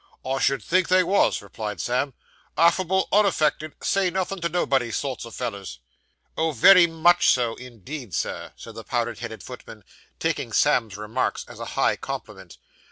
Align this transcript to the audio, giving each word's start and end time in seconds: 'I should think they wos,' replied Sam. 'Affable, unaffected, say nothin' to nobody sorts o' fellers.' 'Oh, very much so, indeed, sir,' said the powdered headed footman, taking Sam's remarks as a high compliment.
'I 0.25 0.39
should 0.39 0.63
think 0.63 0.87
they 0.87 1.03
wos,' 1.03 1.43
replied 1.43 1.79
Sam. 1.79 2.15
'Affable, 2.57 3.07
unaffected, 3.11 3.75
say 3.83 4.09
nothin' 4.09 4.41
to 4.41 4.49
nobody 4.49 4.89
sorts 4.89 5.27
o' 5.27 5.29
fellers.' 5.29 5.77
'Oh, 6.35 6.53
very 6.53 6.87
much 6.87 7.27
so, 7.29 7.53
indeed, 7.53 8.15
sir,' 8.15 8.51
said 8.55 8.73
the 8.73 8.83
powdered 8.83 9.19
headed 9.19 9.43
footman, 9.43 9.83
taking 10.17 10.53
Sam's 10.53 10.97
remarks 10.97 11.45
as 11.47 11.59
a 11.59 11.65
high 11.77 11.97
compliment. 11.97 12.57